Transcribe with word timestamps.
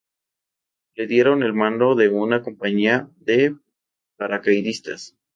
Le 0.95 1.05
dieron 1.05 1.43
el 1.43 1.53
mando 1.53 1.93
de 1.93 2.09
una 2.09 2.41
compañía 2.41 3.07
de 3.17 3.55
paracaidistas. 4.17 5.15